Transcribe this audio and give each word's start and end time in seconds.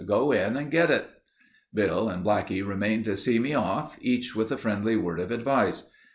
Go 0.07 0.31
in 0.31 0.57
and 0.57 0.71
get 0.71 0.89
it." 0.89 1.05
Bill 1.75 2.09
and 2.09 2.25
Blackie 2.25 2.67
remained 2.67 3.05
to 3.05 3.15
see 3.15 3.37
me 3.37 3.53
off, 3.53 3.99
each 4.01 4.35
with 4.35 4.51
a 4.51 4.57
friendly 4.57 4.95
word 4.95 5.19
of 5.19 5.29
advice. 5.29 5.91